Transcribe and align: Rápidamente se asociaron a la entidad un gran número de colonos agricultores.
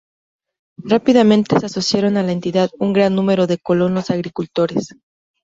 Rápidamente 0.83 1.59
se 1.59 1.67
asociaron 1.67 2.17
a 2.17 2.23
la 2.23 2.31
entidad 2.31 2.71
un 2.79 2.91
gran 2.91 3.13
número 3.13 3.45
de 3.45 3.59
colonos 3.59 4.09
agricultores. 4.09 4.95